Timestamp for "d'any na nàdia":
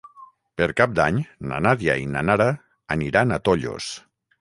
0.99-1.99